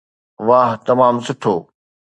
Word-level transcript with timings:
واهه 0.47 0.75
تمام 0.87 1.15
سٺو 1.25 1.55